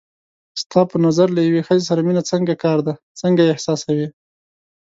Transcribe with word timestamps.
ستا 0.61 0.81
په 0.91 0.97
نظر 1.05 1.27
له 1.37 1.41
یوې 1.47 1.61
ښځې 1.67 1.83
سره 1.89 2.01
مینه 2.07 2.23
څنګه 2.31 2.53
کار 2.63 2.77
دی، 2.85 2.93
څنګه 3.21 3.41
یې 3.43 3.51
احساسوې؟ 3.53 4.07